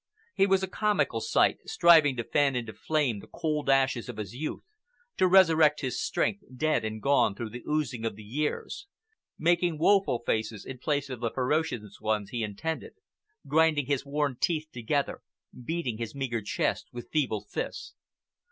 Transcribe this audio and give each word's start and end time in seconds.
He 0.33 0.47
was 0.47 0.63
a 0.63 0.67
comical 0.67 1.21
sight, 1.21 1.59
striving 1.67 2.15
to 2.17 2.23
fan 2.23 2.55
into 2.55 2.73
flame 2.73 3.19
the 3.19 3.27
cold 3.27 3.69
ashes 3.69 4.09
of 4.09 4.17
his 4.17 4.33
youth, 4.33 4.63
to 5.17 5.27
resurrect 5.27 5.81
his 5.81 6.01
strength 6.01 6.41
dead 6.57 6.83
and 6.83 6.99
gone 6.99 7.35
through 7.35 7.51
the 7.51 7.61
oozing 7.69 8.03
of 8.03 8.15
the 8.15 8.23
years—making 8.23 9.77
woeful 9.77 10.23
faces 10.25 10.65
in 10.65 10.79
place 10.79 11.07
of 11.11 11.19
the 11.19 11.29
ferocious 11.29 12.01
ones 12.01 12.31
he 12.31 12.41
intended, 12.41 12.93
grinding 13.45 13.85
his 13.85 14.03
worn 14.03 14.37
teeth 14.39 14.65
together, 14.73 15.21
beating 15.63 15.99
his 15.99 16.15
meagre 16.15 16.41
chest 16.41 16.87
with 16.91 17.11
feeble 17.11 17.41
fists. 17.41 17.93